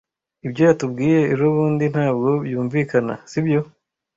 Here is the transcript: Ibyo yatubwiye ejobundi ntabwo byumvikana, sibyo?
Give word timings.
Ibyo 0.45 0.61
yatubwiye 0.69 1.19
ejobundi 1.33 1.85
ntabwo 1.93 2.29
byumvikana, 2.45 3.13
sibyo? 3.31 3.61